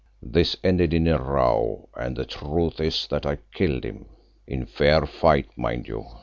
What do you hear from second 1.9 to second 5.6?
and the truth is that I killed him—in fair fight,